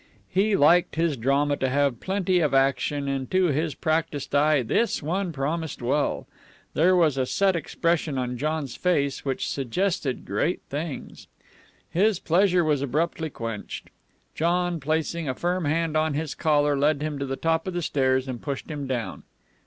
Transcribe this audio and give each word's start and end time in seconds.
He 0.31 0.55
liked 0.55 0.95
his 0.95 1.15
drama 1.15 1.57
to 1.57 1.69
have 1.69 1.99
plenty 1.99 2.39
of 2.39 2.55
action, 2.55 3.07
and 3.07 3.29
to 3.29 3.49
his 3.49 3.75
practised 3.75 4.33
eye 4.33 4.63
this 4.63 5.03
one 5.03 5.31
promised 5.31 5.79
well. 5.79 6.25
There 6.73 6.95
was 6.95 7.19
a 7.19 7.27
set 7.27 7.55
expression 7.55 8.17
on 8.17 8.35
John's 8.39 8.75
face 8.75 9.23
which 9.23 9.47
suggested 9.47 10.25
great 10.25 10.63
things. 10.71 11.27
His 11.87 12.17
pleasure 12.17 12.63
was 12.63 12.81
abruptly 12.81 13.29
quenched. 13.29 13.91
John, 14.33 14.79
placing 14.79 15.29
a 15.29 15.35
firm 15.35 15.65
hand 15.65 15.95
on 15.95 16.15
his 16.15 16.33
collar, 16.33 16.75
led 16.75 17.03
him 17.03 17.19
to 17.19 17.25
the 17.27 17.35
top 17.35 17.67
of 17.67 17.75
the 17.75 17.83
stairs 17.83 18.27
and 18.27 18.41
pushed 18.41 18.71
him 18.71 18.87
down. 18.87 19.21